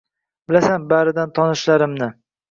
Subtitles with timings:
[0.51, 2.09] Bilasan baridan tonishlarimni